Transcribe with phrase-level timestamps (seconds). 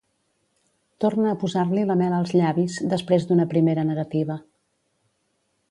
[1.03, 4.41] Torna a posar-li la mel als llavis, després d'una primera negativa.